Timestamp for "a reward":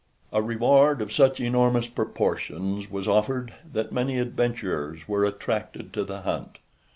0.33-0.99